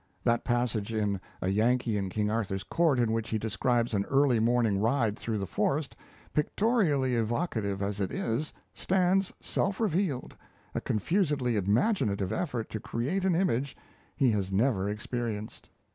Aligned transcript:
That 0.23 0.43
passage 0.43 0.95
in 0.95 1.21
'A 1.43 1.49
Yankee 1.49 1.95
in 1.95 2.09
King 2.09 2.31
Arthur's 2.31 2.63
Court' 2.63 2.97
in 2.97 3.11
which 3.11 3.29
he 3.29 3.37
describes 3.37 3.93
an 3.93 4.03
early 4.05 4.39
morning 4.39 4.79
ride 4.79 5.15
through 5.15 5.37
the 5.37 5.45
forest, 5.45 5.95
pictorially 6.33 7.13
evocative 7.15 7.83
as 7.83 7.99
it 8.01 8.11
is, 8.11 8.51
stands 8.73 9.31
self 9.39 9.79
revealed 9.79 10.35
a 10.73 10.81
confusedly 10.81 11.55
imaginative 11.55 12.33
effort 12.33 12.67
to 12.71 12.79
create 12.79 13.25
an 13.25 13.35
image 13.35 13.77
he 14.15 14.31
has 14.31 14.51
never 14.51 14.89
experienced. 14.89 15.69